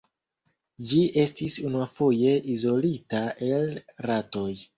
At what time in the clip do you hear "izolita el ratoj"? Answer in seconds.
2.55-4.51